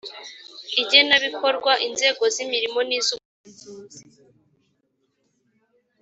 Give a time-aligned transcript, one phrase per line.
[0.81, 4.03] igenabikorwa inzego z imirimo n iz ubugenzuzi